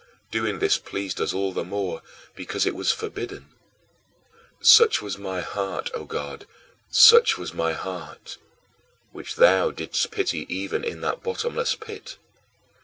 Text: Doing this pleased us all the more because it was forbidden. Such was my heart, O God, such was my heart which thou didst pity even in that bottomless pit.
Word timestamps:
Doing 0.31 0.57
this 0.57 0.79
pleased 0.79 1.21
us 1.21 1.31
all 1.31 1.53
the 1.53 1.63
more 1.63 2.01
because 2.35 2.65
it 2.65 2.73
was 2.73 2.91
forbidden. 2.91 3.49
Such 4.59 4.99
was 4.99 5.19
my 5.19 5.41
heart, 5.41 5.91
O 5.93 6.05
God, 6.05 6.47
such 6.89 7.37
was 7.37 7.53
my 7.53 7.73
heart 7.73 8.37
which 9.11 9.35
thou 9.35 9.69
didst 9.69 10.09
pity 10.09 10.47
even 10.51 10.83
in 10.83 11.01
that 11.01 11.21
bottomless 11.21 11.75
pit. 11.75 12.17